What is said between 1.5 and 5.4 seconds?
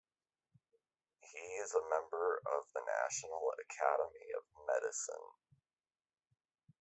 is a member of the National Academy of Medicine.